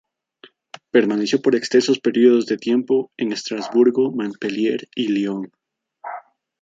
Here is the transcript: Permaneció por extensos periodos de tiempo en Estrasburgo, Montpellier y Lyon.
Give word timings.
Permaneció 0.89 1.43
por 1.43 1.55
extensos 1.55 1.99
periodos 1.99 2.47
de 2.47 2.57
tiempo 2.57 3.11
en 3.17 3.31
Estrasburgo, 3.33 4.11
Montpellier 4.11 4.87
y 4.95 5.09
Lyon. 5.09 5.51